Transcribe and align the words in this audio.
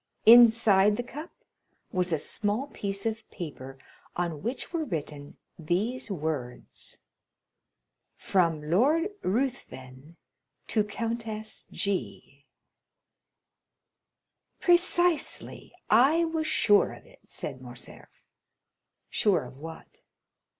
Inside 0.25 0.97
the 0.97 1.03
cup 1.03 1.29
was 1.91 2.11
a 2.11 2.17
small 2.17 2.65
piece 2.69 3.05
of 3.05 3.21
paper, 3.29 3.77
on 4.15 4.41
which 4.41 4.73
were 4.73 4.83
written 4.83 5.37
these 5.59 6.09
words—'From 6.09 8.63
Lord 8.67 9.09
Ruthven 9.21 10.17
to 10.69 10.83
Countess 10.83 11.67
G——.'" 11.69 12.47
"Precisely; 14.59 15.71
I 15.87 16.23
was 16.25 16.47
sure 16.47 16.93
of 16.93 17.05
it," 17.05 17.19
said 17.27 17.61
Morcerf. 17.61 18.23
"Sure 19.11 19.45
of 19.45 19.57
what?" 19.59 19.99